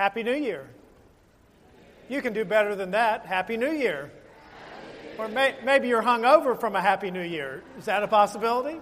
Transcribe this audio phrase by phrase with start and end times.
[0.00, 0.66] Happy New Year.
[2.08, 3.26] You can do better than that.
[3.26, 4.10] Happy New Year.
[5.18, 7.62] Or may, maybe you're hungover from a Happy New Year.
[7.78, 8.80] Is that a possibility?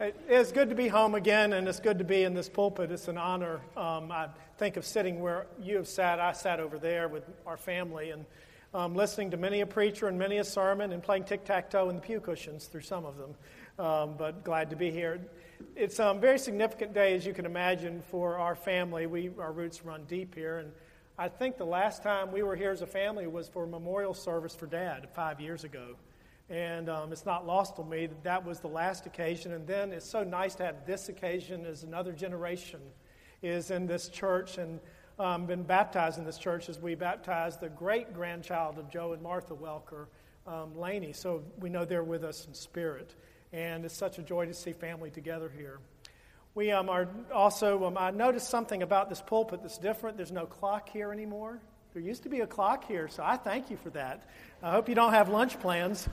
[0.00, 2.90] It's good to be home again, and it's good to be in this pulpit.
[2.90, 3.60] It's an honor.
[3.76, 6.18] Um, I think of sitting where you have sat.
[6.18, 8.24] I sat over there with our family and
[8.72, 11.90] um, listening to many a preacher and many a sermon and playing tic tac toe
[11.90, 13.34] in the pew cushions through some of them.
[13.78, 15.20] Um, but glad to be here.
[15.76, 19.06] It's a very significant day, as you can imagine, for our family.
[19.06, 20.72] We, our roots run deep here, and
[21.18, 24.14] I think the last time we were here as a family was for a memorial
[24.14, 25.96] service for Dad five years ago.
[26.50, 29.52] And um, it's not lost on me that that was the last occasion.
[29.52, 32.80] And then it's so nice to have this occasion as another generation
[33.42, 34.80] is in this church and
[35.18, 39.22] um, been baptized in this church as we baptized the great grandchild of Joe and
[39.22, 40.06] Martha Welker,
[40.46, 41.12] um, Laney.
[41.12, 43.14] So we know they're with us in spirit.
[43.54, 45.78] And it's such a joy to see family together here.
[46.56, 50.16] We um, are also, um, I noticed something about this pulpit that's different.
[50.16, 51.60] There's no clock here anymore.
[51.92, 54.28] There used to be a clock here, so I thank you for that.
[54.60, 56.08] I hope you don't have lunch plans.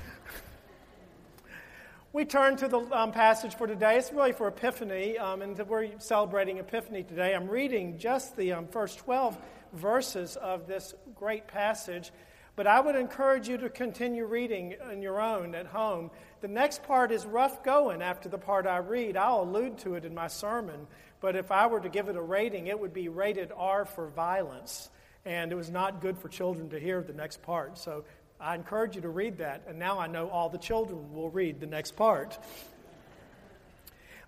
[2.14, 3.98] we turn to the um, passage for today.
[3.98, 7.33] It's really for Epiphany, um, and we're celebrating Epiphany today.
[7.33, 9.36] I'm reading just the um, first 12
[9.73, 12.11] verses of this great passage,
[12.55, 16.11] but I would encourage you to continue reading on your own at home.
[16.41, 19.17] The next part is rough going after the part I read.
[19.17, 20.88] I'll allude to it in my sermon,
[21.19, 24.08] but if I were to give it a rating, it would be rated R for
[24.08, 24.89] violence
[25.25, 27.77] and it was not good for children to hear the next part.
[27.77, 28.05] So
[28.39, 31.59] I encourage you to read that, and now I know all the children will read
[31.59, 32.38] the next part.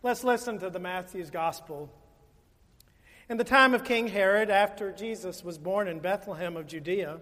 [0.03, 1.89] Let's listen to the Matthew's Gospel.
[3.29, 7.21] In the time of King Herod, after Jesus was born in Bethlehem of Judea,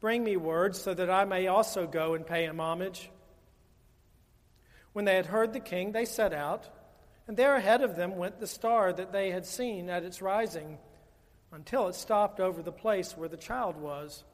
[0.00, 3.10] bring me word so that I may also go and pay him homage.
[4.92, 6.68] When they had heard the king, they set out,
[7.28, 10.78] and there ahead of them went the star that they had seen at its rising,
[11.52, 14.24] until it stopped over the place where the child was.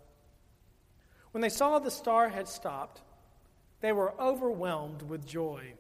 [1.32, 3.02] When they saw the star had stopped,
[3.80, 5.74] they were overwhelmed with joy.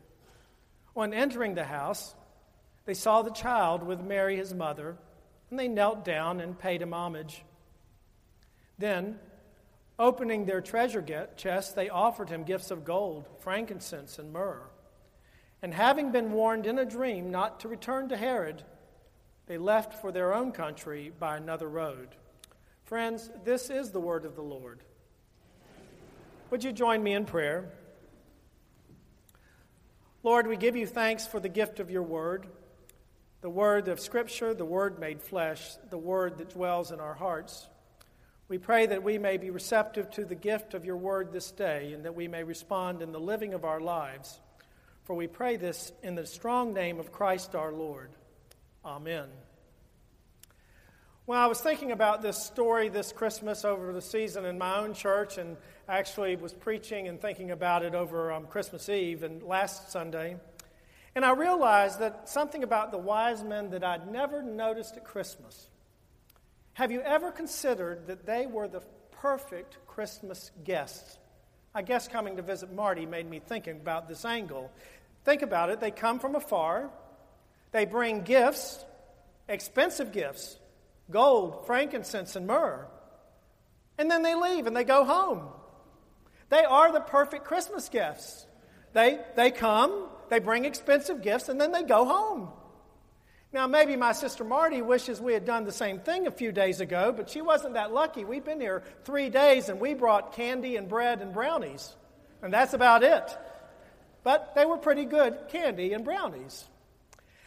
[0.94, 2.14] On entering the house,
[2.84, 4.96] they saw the child with Mary, his mother,
[5.50, 7.42] and they knelt down and paid him homage.
[8.78, 9.18] Then,
[9.98, 11.04] opening their treasure
[11.36, 14.62] chest, they offered him gifts of gold, frankincense, and myrrh.
[15.62, 18.62] And having been warned in a dream not to return to Herod,
[19.46, 22.08] they left for their own country by another road.
[22.84, 24.80] Friends, this is the word of the Lord.
[26.50, 27.72] Would you join me in prayer?
[30.22, 32.46] Lord, we give you thanks for the gift of your word,
[33.40, 37.68] the word of Scripture, the word made flesh, the word that dwells in our hearts.
[38.48, 41.92] We pray that we may be receptive to the gift of your word this day
[41.92, 44.40] and that we may respond in the living of our lives.
[45.04, 48.10] For we pray this in the strong name of Christ our Lord.
[48.84, 49.26] Amen.
[51.26, 54.94] Well, I was thinking about this story this Christmas over the season in my own
[54.94, 55.56] church, and
[55.88, 60.36] actually was preaching and thinking about it over um, Christmas Eve and last Sunday.
[61.16, 65.68] And I realized that something about the wise men that I'd never noticed at Christmas.
[66.76, 68.82] Have you ever considered that they were the
[69.22, 71.16] perfect Christmas guests?
[71.74, 74.70] I guess coming to visit Marty made me thinking about this angle.
[75.24, 75.80] Think about it.
[75.80, 76.90] They come from afar,
[77.72, 78.84] they bring gifts,
[79.48, 80.58] expensive gifts
[81.10, 82.86] gold, frankincense, and myrrh.
[83.96, 85.48] And then they leave and they go home.
[86.50, 88.46] They are the perfect Christmas gifts.
[88.92, 92.50] They, they come, they bring expensive gifts, and then they go home.
[93.56, 96.82] Now, maybe my sister Marty wishes we had done the same thing a few days
[96.82, 98.22] ago, but she wasn't that lucky.
[98.22, 101.96] We've been here three days and we brought candy and bread and brownies,
[102.42, 103.34] and that's about it.
[104.22, 106.66] But they were pretty good candy and brownies.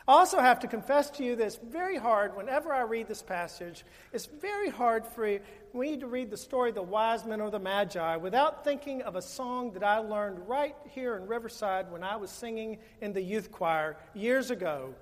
[0.07, 3.21] I also have to confess to you that it's very hard, whenever I read this
[3.21, 5.37] passage, it's very hard for
[5.75, 9.15] me to read the story of the wise men or the magi without thinking of
[9.15, 13.21] a song that I learned right here in Riverside when I was singing in the
[13.21, 14.95] youth choir years ago.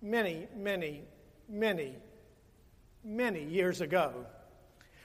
[0.00, 1.02] Many, many,
[1.48, 1.96] many,
[3.04, 4.26] many years ago.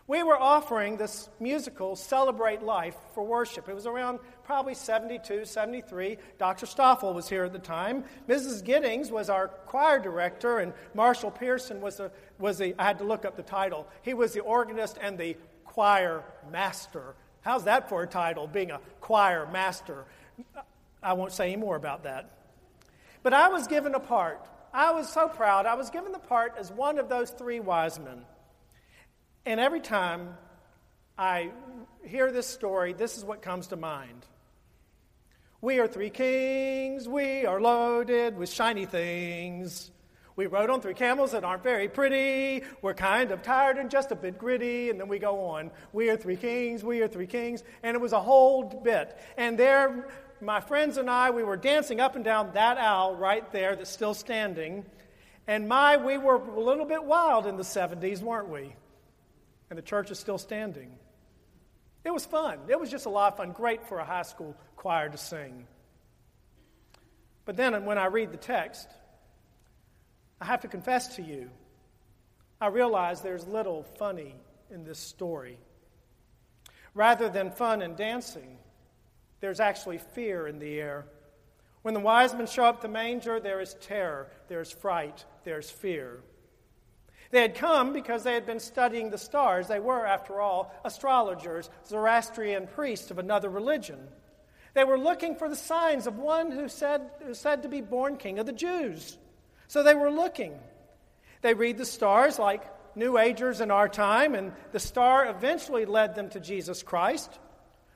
[0.05, 3.69] We were offering this musical, Celebrate Life, for worship.
[3.69, 6.17] It was around probably 72, 73.
[6.37, 6.65] Dr.
[6.65, 8.03] Stoffel was here at the time.
[8.27, 8.63] Mrs.
[8.63, 13.05] Giddings was our choir director, and Marshall Pearson was the, was the, I had to
[13.05, 13.87] look up the title.
[14.01, 17.15] He was the organist and the choir master.
[17.41, 20.03] How's that for a title, being a choir master?
[21.01, 22.29] I won't say any more about that.
[23.23, 24.49] But I was given a part.
[24.73, 25.67] I was so proud.
[25.67, 28.25] I was given the part as one of those three wise men.
[29.45, 30.35] And every time
[31.17, 31.51] I
[32.03, 34.25] hear this story, this is what comes to mind.
[35.61, 39.91] We are three kings, we are loaded with shiny things.
[40.35, 42.63] We rode on three camels that aren't very pretty.
[42.81, 44.89] We're kind of tired and just a bit gritty.
[44.89, 45.69] And then we go on.
[45.91, 47.63] We are three kings, we are three kings.
[47.83, 49.15] And it was a whole bit.
[49.37, 50.07] And there,
[50.45, 53.89] my friends and I, we were dancing up and down that aisle right there that's
[53.89, 54.85] still standing.
[55.47, 58.73] And my, we were a little bit wild in the 70s, weren't we?
[59.73, 60.91] and the church is still standing.
[62.05, 62.59] It was fun.
[62.67, 63.53] It was just a lot of fun.
[63.53, 65.65] Great for a high school choir to sing.
[67.45, 68.87] But then when I read the text,
[70.39, 71.49] I have to confess to you,
[72.61, 74.35] I realize there's little funny
[74.69, 75.57] in this story.
[76.93, 78.59] Rather than fun and dancing,
[79.43, 81.03] there's actually fear in the air.
[81.81, 86.21] When the wise men show up the manger, there is terror, there's fright, there's fear.
[87.31, 89.67] They had come because they had been studying the stars.
[89.67, 93.99] They were, after all, astrologers, Zoroastrian priests of another religion.
[94.75, 98.15] They were looking for the signs of one who said, who said to be born
[98.15, 99.17] king of the Jews.
[99.67, 100.57] So they were looking.
[101.41, 102.63] They read the stars like
[102.95, 107.29] New Agers in our time, and the star eventually led them to Jesus Christ,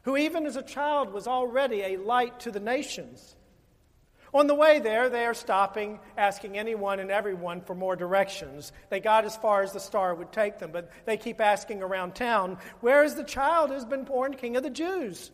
[0.08, 3.36] who, even as a child, was already a light to the nations.
[4.34, 8.72] On the way there, they are stopping, asking anyone and everyone for more directions.
[8.90, 12.16] They got as far as the star would take them, but they keep asking around
[12.16, 15.30] town, Where is the child who's been born King of the Jews?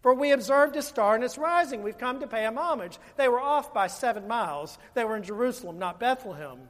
[0.00, 1.82] For we observed his star and it's rising.
[1.82, 2.98] We've come to pay him homage.
[3.18, 4.78] They were off by seven miles.
[4.94, 6.60] They were in Jerusalem, not Bethlehem.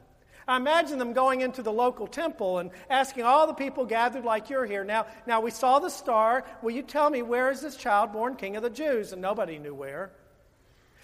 [0.47, 4.49] I imagine them going into the local temple and asking all the people gathered like
[4.49, 4.83] you're here.
[4.83, 6.43] Now, now we saw the star.
[6.61, 9.13] Will you tell me where is this child born King of the Jews?
[9.13, 10.11] And nobody knew where.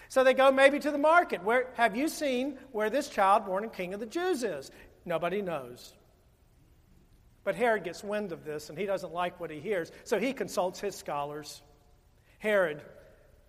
[0.08, 1.44] So they go maybe to the market.
[1.44, 4.70] Where have you seen where this child born king of the Jews is?
[5.04, 5.92] Nobody knows.
[7.44, 10.32] But Herod gets wind of this and he doesn't like what he hears, so he
[10.32, 11.62] consults his scholars.
[12.38, 12.82] Herod,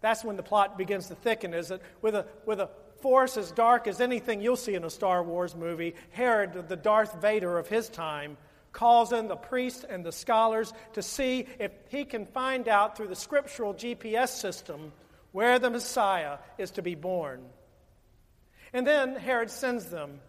[0.01, 1.81] that's when the plot begins to thicken, is it?
[2.01, 2.69] With a, with a
[3.01, 7.21] force as dark as anything you'll see in a Star Wars movie, Herod, the Darth
[7.21, 8.37] Vader of his time,
[8.71, 13.07] calls in the priests and the scholars to see if he can find out through
[13.07, 14.91] the scriptural GPS system
[15.31, 17.45] where the Messiah is to be born.
[18.73, 20.19] And then Herod sends them.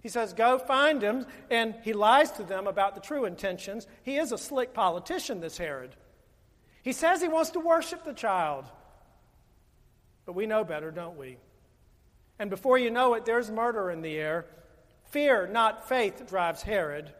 [0.00, 3.86] He says, Go find him, and he lies to them about the true intentions.
[4.02, 5.94] He is a slick politician, this Herod.
[6.82, 8.64] He says he wants to worship the child.
[10.24, 11.38] But we know better, don't we?
[12.38, 14.46] And before you know it, there's murder in the air.
[15.10, 17.12] Fear, not faith, drives Herod.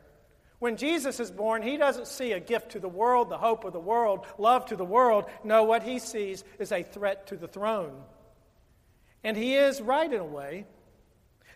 [0.58, 3.72] When Jesus is born, he doesn't see a gift to the world, the hope of
[3.72, 5.26] the world, love to the world.
[5.44, 8.02] No, what he sees is a threat to the throne.
[9.22, 10.66] And he is right in a way.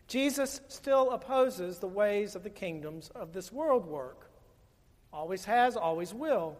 [0.06, 4.30] Jesus still opposes the ways of the kingdoms of this world work.
[5.12, 6.56] Always has, always will.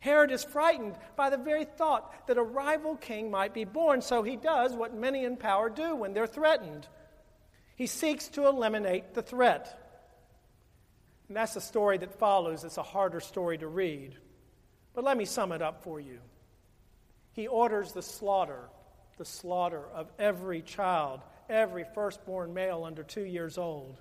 [0.00, 4.22] Herod is frightened by the very thought that a rival king might be born, so
[4.22, 6.86] he does what many in power do when they're threatened.
[7.74, 9.78] He seeks to eliminate the threat.
[11.28, 12.64] And that's the story that follows.
[12.64, 14.16] It's a harder story to read.
[14.94, 16.18] But let me sum it up for you.
[17.32, 18.68] He orders the slaughter,
[19.16, 24.00] the slaughter of every child, every firstborn male under two years old.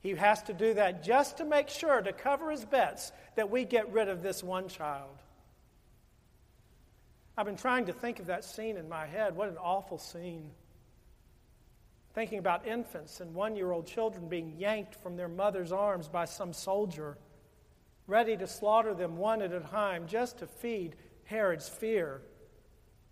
[0.00, 3.64] He has to do that just to make sure, to cover his bets, that we
[3.64, 5.16] get rid of this one child.
[7.36, 9.34] I've been trying to think of that scene in my head.
[9.34, 10.50] What an awful scene
[12.14, 16.24] thinking about infants and one year old children being yanked from their mother's arms by
[16.24, 17.18] some soldier,
[18.06, 22.22] ready to slaughter them one at a time just to feed Herod's fear.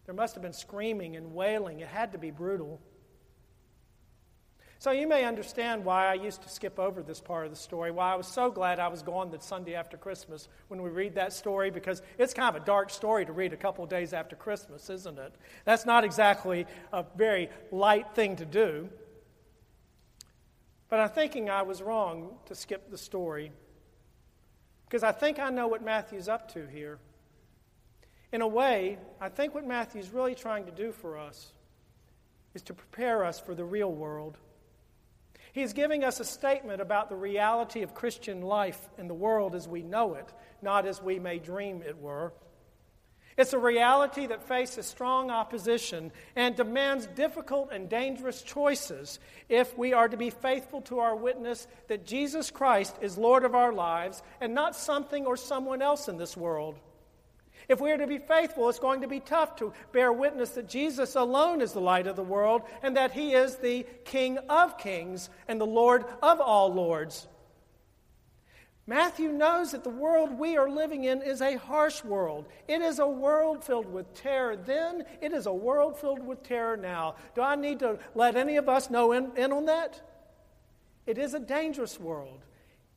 [0.07, 1.81] There must have been screaming and wailing.
[1.81, 2.81] It had to be brutal.
[4.83, 7.93] So you may understand why I used to skip over this part of the story,
[7.93, 11.15] why I was so glad I was gone that Sunday after Christmas when we read
[11.15, 14.35] that story, because it's kind of a dark story to read a couple days after
[14.35, 15.37] Christmas, isn't it?
[15.65, 18.89] That's not exactly a very light thing to do.
[20.89, 23.53] But I'm thinking I was wrong to skip the story
[24.89, 26.99] because I think I know what Matthew's up to here.
[28.33, 31.53] In a way, I think what Matthew's really trying to do for us
[32.53, 34.39] is to prepare us for the real world.
[35.52, 39.68] He's giving us a statement about the reality of Christian life in the world as
[39.68, 40.32] we know it,
[40.62, 42.32] not as we may dream it were.
[43.37, 49.18] It's a reality that faces strong opposition and demands difficult and dangerous choices
[49.49, 53.54] if we are to be faithful to our witness that Jesus Christ is Lord of
[53.54, 56.78] our lives and not something or someone else in this world.
[57.69, 60.69] If we are to be faithful, it's going to be tough to bear witness that
[60.69, 64.78] Jesus alone is the light of the world and that he is the King of
[64.78, 67.26] kings and the Lord of all lords.
[68.87, 72.49] Matthew knows that the world we are living in is a harsh world.
[72.66, 76.76] It is a world filled with terror then, it is a world filled with terror
[76.76, 77.14] now.
[77.37, 80.00] Do I need to let any of us know in, in on that?
[81.07, 82.40] It is a dangerous world,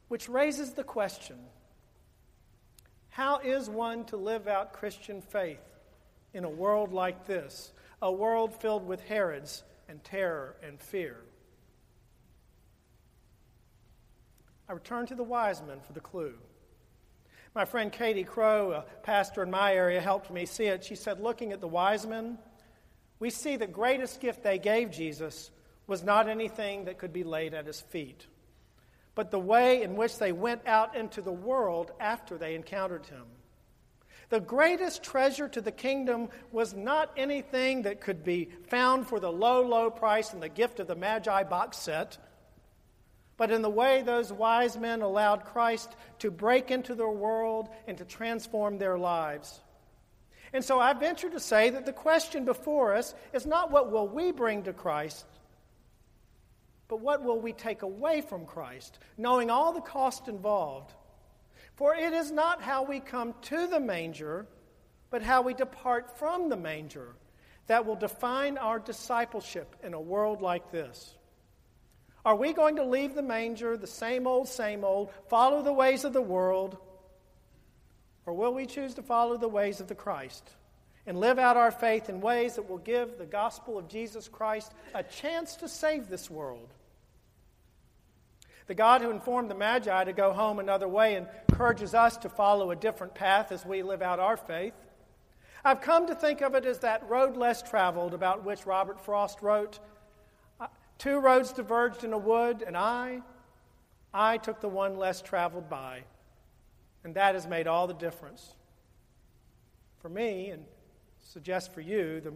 [0.07, 1.37] which raises the question
[3.15, 5.63] how is one to live out Christian faith
[6.33, 11.15] in a world like this, a world filled with Herods and terror and fear?
[14.67, 16.33] I returned to the wise men for the clue.
[17.55, 20.83] My friend Katie Crow, a pastor in my area, helped me see it.
[20.83, 22.37] She said, looking at the wise men,
[23.19, 25.51] we see the greatest gift they gave Jesus
[25.87, 28.27] was not anything that could be laid at his feet,
[29.15, 33.23] but the way in which they went out into the world after they encountered him.
[34.29, 39.31] The greatest treasure to the kingdom was not anything that could be found for the
[39.31, 42.17] low, low price in the gift of the Magi box set
[43.37, 47.97] but in the way those wise men allowed Christ to break into their world and
[47.97, 49.59] to transform their lives.
[50.53, 54.07] And so I venture to say that the question before us is not what will
[54.07, 55.25] we bring to Christ,
[56.87, 60.93] but what will we take away from Christ, knowing all the cost involved.
[61.75, 64.47] For it is not how we come to the manger,
[65.09, 67.15] but how we depart from the manger
[67.67, 71.15] that will define our discipleship in a world like this.
[72.23, 76.03] Are we going to leave the manger, the same old, same old, follow the ways
[76.05, 76.77] of the world?
[78.25, 80.49] Or will we choose to follow the ways of the Christ
[81.07, 84.73] and live out our faith in ways that will give the gospel of Jesus Christ
[84.93, 86.69] a chance to save this world?
[88.67, 92.71] The God who informed the Magi to go home another way encourages us to follow
[92.71, 94.73] a different path as we live out our faith.
[95.63, 99.41] I've come to think of it as that road less traveled about which Robert Frost
[99.41, 99.79] wrote
[100.59, 103.21] uh, Two roads diverged in a wood, and I,
[104.13, 106.03] I took the one less traveled by.
[107.03, 108.55] And that has made all the difference.
[110.01, 110.65] For me, and
[111.25, 112.33] suggest for you, the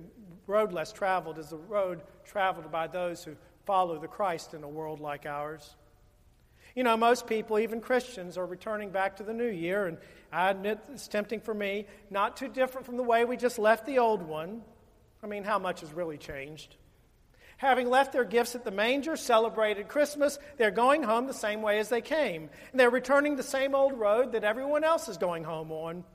[0.47, 4.67] road less traveled is the road traveled by those who follow the Christ in a
[4.67, 5.75] world like ours.
[6.75, 9.97] You know, most people, even Christians, are returning back to the new year, and
[10.31, 13.85] I admit it's tempting for me, not too different from the way we just left
[13.85, 14.61] the old one.
[15.23, 16.75] I mean, how much has really changed?
[17.57, 21.79] Having left their gifts at the manger, celebrated Christmas, they're going home the same way
[21.79, 22.49] as they came.
[22.71, 26.05] And they're returning the same old road that everyone else is going home on.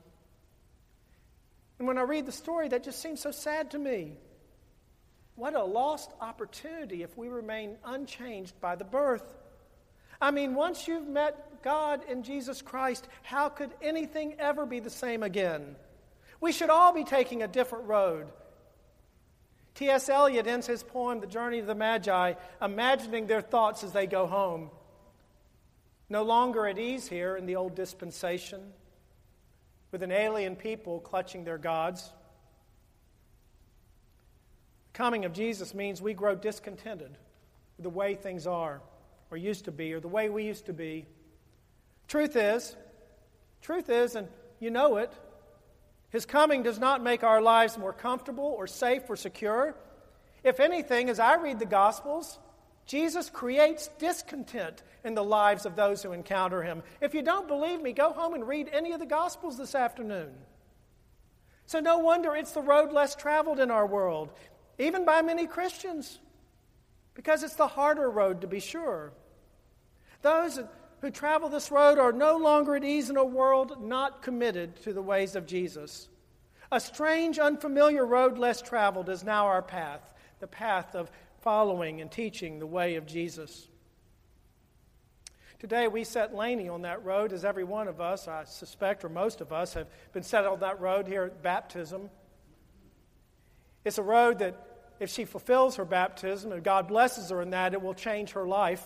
[1.85, 4.13] And when I read the story, that just seems so sad to me.
[5.35, 9.21] What a lost opportunity if we remain unchanged by the birth.
[10.19, 14.89] I mean, once you've met God in Jesus Christ, how could anything ever be the
[14.89, 15.75] same again?
[16.41, 18.29] We should all be taking a different road.
[19.75, 20.09] T.S.
[20.09, 24.25] Eliot ends his poem, The Journey of the Magi, imagining their thoughts as they go
[24.25, 24.71] home.
[26.09, 28.73] No longer at ease here in the old dispensation,
[29.95, 32.11] with an alien people clutching their gods.
[34.91, 37.17] The coming of Jesus means we grow discontented
[37.77, 38.81] with the way things are,
[39.31, 41.05] or used to be, or the way we used to be.
[42.09, 42.75] Truth is,
[43.61, 44.27] truth is, and
[44.59, 45.13] you know it,
[46.09, 49.77] his coming does not make our lives more comfortable or safe or secure.
[50.43, 52.37] If anything, as I read the Gospels,
[52.85, 56.83] Jesus creates discontent in the lives of those who encounter him.
[57.01, 60.31] If you don't believe me, go home and read any of the Gospels this afternoon.
[61.65, 64.31] So, no wonder it's the road less traveled in our world,
[64.77, 66.19] even by many Christians,
[67.15, 69.13] because it's the harder road to be sure.
[70.21, 70.59] Those
[71.01, 74.93] who travel this road are no longer at ease in a world not committed to
[74.93, 76.07] the ways of Jesus.
[76.71, 81.11] A strange, unfamiliar road less traveled is now our path, the path of
[81.45, 83.67] following and teaching the way of Jesus.
[85.59, 89.09] Today, we set Laney on that road, as every one of us, I suspect, or
[89.09, 92.09] most of us, have been set on that road here at baptism.
[93.85, 94.55] It's a road that,
[94.99, 98.47] if she fulfills her baptism and God blesses her in that, it will change her
[98.47, 98.83] life.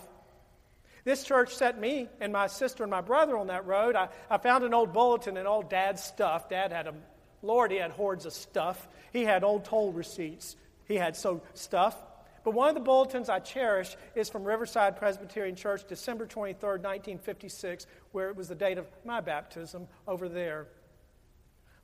[1.04, 3.96] This church set me and my sister and my brother on that road.
[3.96, 6.50] I, I found an old bulletin and all dad's stuff.
[6.50, 6.94] Dad had a,
[7.40, 8.86] Lord, he had hordes of stuff.
[9.14, 10.56] He had old toll receipts.
[10.86, 11.96] He had so stuff.
[12.42, 17.86] But one of the bulletins I cherish is from Riverside Presbyterian Church, December 23rd, 1956,
[18.12, 20.66] where it was the date of my baptism over there.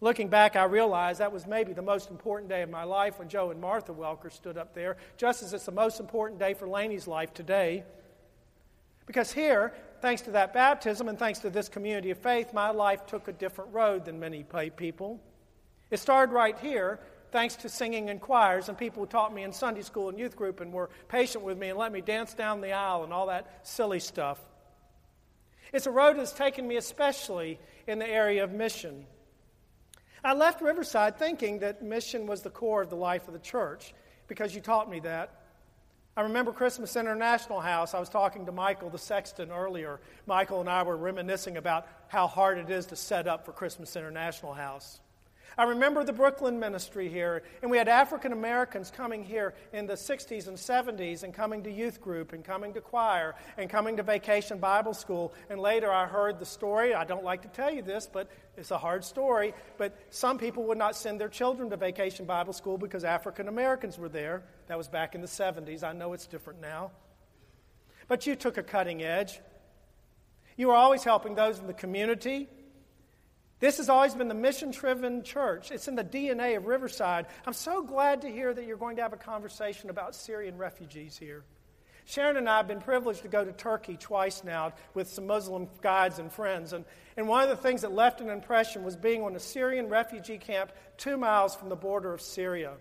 [0.00, 3.28] Looking back, I realized that was maybe the most important day of my life when
[3.28, 6.68] Joe and Martha Welker stood up there, just as it's the most important day for
[6.68, 7.84] Laney's life today.
[9.06, 13.06] Because here, thanks to that baptism and thanks to this community of faith, my life
[13.06, 14.44] took a different road than many
[14.76, 15.20] people.
[15.90, 17.00] It started right here,
[17.36, 20.34] thanks to singing in choirs and people who taught me in Sunday school and youth
[20.36, 23.26] group and were patient with me and let me dance down the aisle and all
[23.26, 24.40] that silly stuff.
[25.70, 29.04] It's a road that's taken me especially in the area of mission.
[30.24, 33.92] I left Riverside thinking that mission was the core of the life of the church
[34.28, 35.42] because you taught me that.
[36.16, 37.92] I remember Christmas International House.
[37.92, 40.00] I was talking to Michael, the sexton, earlier.
[40.24, 43.94] Michael and I were reminiscing about how hard it is to set up for Christmas
[43.94, 45.00] International House.
[45.58, 49.94] I remember the Brooklyn ministry here, and we had African Americans coming here in the
[49.94, 54.02] 60s and 70s and coming to youth group and coming to choir and coming to
[54.02, 55.32] vacation Bible school.
[55.48, 56.94] And later I heard the story.
[56.94, 59.54] I don't like to tell you this, but it's a hard story.
[59.78, 63.96] But some people would not send their children to vacation Bible school because African Americans
[63.96, 64.42] were there.
[64.66, 65.82] That was back in the 70s.
[65.82, 66.90] I know it's different now.
[68.08, 69.40] But you took a cutting edge.
[70.58, 72.46] You were always helping those in the community
[73.58, 75.70] this has always been the mission driven church.
[75.70, 77.26] It's in the DNA of Riverside.
[77.46, 81.16] I'm so glad to hear that you're going to have a conversation about Syrian refugees
[81.16, 81.44] here.
[82.04, 85.68] Sharon and I have been privileged to go to Turkey twice now with some Muslim
[85.80, 86.72] guides and friends.
[86.72, 86.84] And,
[87.16, 90.38] and one of the things that left an impression was being on a Syrian refugee
[90.38, 92.74] camp two miles from the border of Syria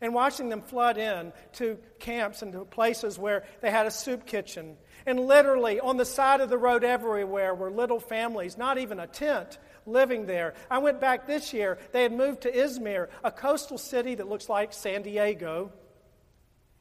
[0.00, 4.26] and watching them flood in to camps and to places where they had a soup
[4.26, 4.76] kitchen.
[5.06, 9.06] And literally, on the side of the road everywhere were little families, not even a
[9.06, 10.54] tent, living there.
[10.70, 11.78] I went back this year.
[11.92, 15.72] They had moved to Izmir, a coastal city that looks like San Diego.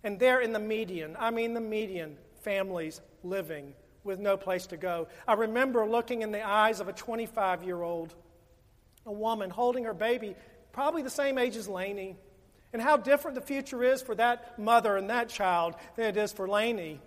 [0.04, 3.73] And there in the median, I mean the median, families living
[4.04, 5.08] with no place to go.
[5.27, 8.13] I remember looking in the eyes of a 25 year old,
[9.06, 10.36] a woman holding her baby,
[10.71, 12.17] probably the same age as Laney,
[12.73, 16.34] and how different the future is for that mother and that child than it is
[16.34, 16.99] for Laney.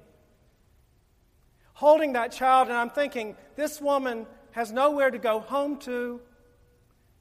[1.75, 6.19] Holding that child, and I'm thinking, this woman has nowhere to go home to.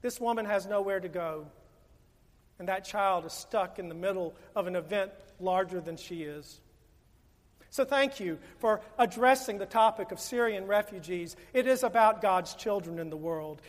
[0.00, 1.46] This woman has nowhere to go.
[2.58, 6.60] And that child is stuck in the middle of an event larger than she is.
[7.68, 11.36] So, thank you for addressing the topic of Syrian refugees.
[11.52, 13.60] It is about God's children in the world.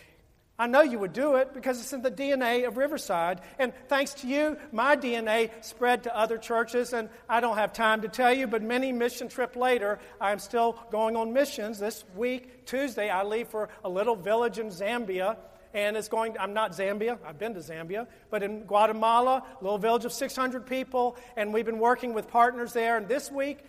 [0.60, 3.42] I know you would do it because it's in the DNA of Riverside.
[3.60, 6.94] And thanks to you, my DNA spread to other churches.
[6.94, 10.80] And I don't have time to tell you, but many mission trip later, I'm still
[10.90, 11.78] going on missions.
[11.78, 15.38] This week, Tuesday, I leave for a little village in Zambia.
[15.76, 19.78] And it's going, I'm not Zambia, I've been to Zambia, but in Guatemala, a little
[19.78, 21.18] village of 600 people.
[21.36, 22.98] And we've been working with partners there.
[22.98, 23.60] And this week,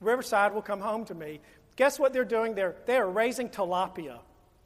[0.00, 1.40] Riverside will come home to me.
[1.76, 2.54] Guess what they're doing?
[2.54, 4.18] They're, they're raising tilapia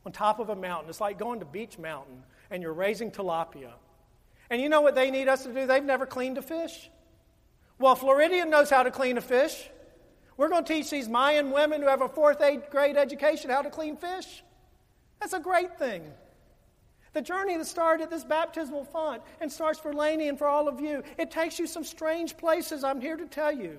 [0.05, 0.89] on top of a mountain.
[0.89, 3.73] It's like going to Beech Mountain and you're raising tilapia.
[4.49, 5.67] And you know what they need us to do?
[5.67, 6.91] They've never cleaned a fish.
[7.79, 9.71] Well, Floridian knows how to clean a fish.
[10.37, 13.71] We're going to teach these Mayan women who have a fourth grade education how to
[13.71, 14.43] clean fish.
[15.21, 16.03] That's a great thing.
[17.13, 20.69] The journey that started at this baptismal font and starts for Laney and for all
[20.69, 23.79] of you, it takes you some strange places, I'm here to tell you.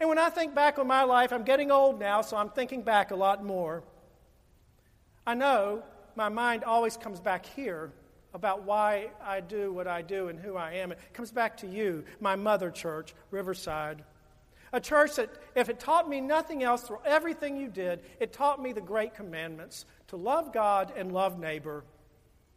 [0.00, 2.82] And when I think back on my life, I'm getting old now, so I'm thinking
[2.82, 3.82] back a lot more.
[5.26, 5.82] I know
[6.16, 7.90] my mind always comes back here
[8.34, 10.92] about why I do what I do and who I am.
[10.92, 14.04] It comes back to you, my mother church, Riverside.
[14.72, 18.62] A church that, if it taught me nothing else through everything you did, it taught
[18.62, 21.84] me the great commandments to love God and love neighbor.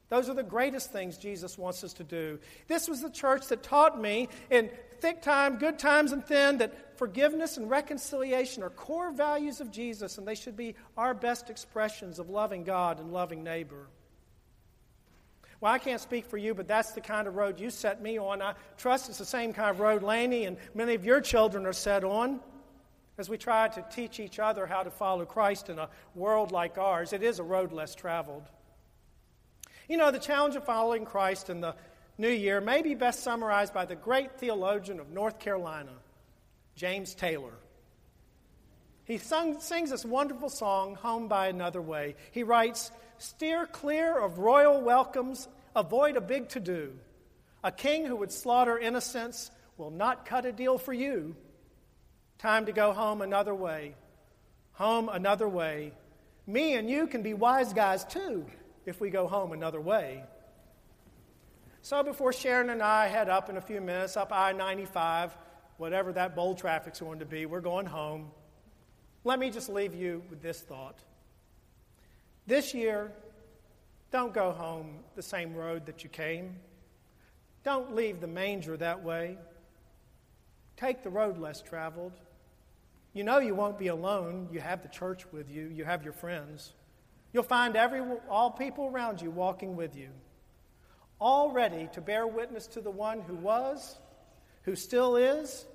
[0.08, 2.40] Those are the greatest things Jesus wants us to do.
[2.68, 4.70] This was the church that taught me in
[5.02, 10.18] thick time, good times, and thin that forgiveness and reconciliation are core values of Jesus,
[10.18, 13.88] and they should be our best expressions of loving God and loving neighbor.
[15.62, 18.20] Well, I can't speak for you, but that's the kind of road you set me
[18.20, 18.42] on.
[18.42, 21.74] I trust it's the same kind of road Laney and many of your children are
[21.74, 22.40] set on
[23.18, 26.78] as we try to teach each other how to follow Christ in a world like
[26.78, 27.14] ours.
[27.14, 28.44] It is a road less traveled.
[29.88, 31.76] You know, the challenge of following Christ in the
[32.18, 35.92] new year may be best summarized by the great theologian of North Carolina,
[36.76, 37.54] James Taylor.
[39.06, 42.16] He sung, sings this wonderful song, Home by Another Way.
[42.32, 46.94] He writes, Steer clear of royal welcomes, avoid a big to do.
[47.64, 51.36] A king who would slaughter innocents will not cut a deal for you.
[52.40, 53.96] Time to go home another way.
[54.74, 55.94] home another way.
[56.48, 58.46] Me and you can be wise guys too
[58.86, 60.24] if we go home another way.
[61.82, 65.38] So before Sharon and I head up in a few minutes, up I 95,
[65.78, 68.32] whatever that bold traffic's going to be, we're going home.
[69.24, 71.00] Let me just leave you with this thought.
[72.48, 73.12] This year,
[74.12, 76.56] don't go home the same road that you came.
[77.64, 79.38] Don't leave the manger that way.
[80.78, 82.14] Take the road less traveled.
[83.14, 84.50] You know you won't be alone.
[84.52, 86.74] You have the church with you, you have your friends.
[87.34, 90.10] You'll find every, all people around you walking with you,
[91.20, 93.98] all ready to bear witness to the one who was,
[94.66, 95.66] who still is,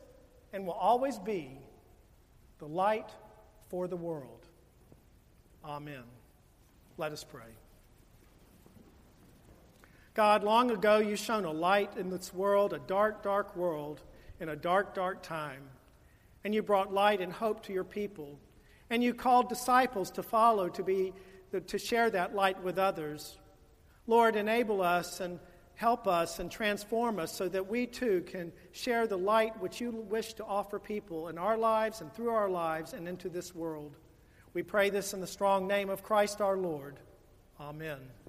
[0.52, 1.58] and will always be
[2.58, 3.08] the light
[3.68, 4.46] for the world.
[5.64, 6.02] Amen.
[6.96, 7.42] Let us pray.
[10.14, 14.02] God, long ago you shone a light in this world, a dark, dark world,
[14.38, 15.62] in a dark, dark time
[16.44, 18.38] and you brought light and hope to your people.
[18.88, 21.12] And you called disciples to follow, to, be,
[21.66, 23.38] to share that light with others.
[24.06, 25.38] Lord, enable us and
[25.80, 29.90] help us and transform us so that we too can share the light which you
[29.90, 33.96] wish to offer people in our lives and through our lives and into this world.
[34.52, 37.00] We pray this in the strong name of Christ our Lord.
[37.58, 38.19] Amen.